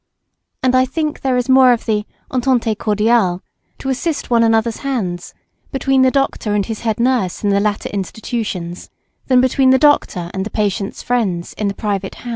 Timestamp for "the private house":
11.67-12.29